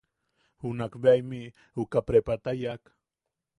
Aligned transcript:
Junak 0.61 0.93
bea 1.01 1.13
imiʼi 1.21 1.53
uka 1.81 1.99
prepata 2.07 2.49
yaʼak. 2.61 2.83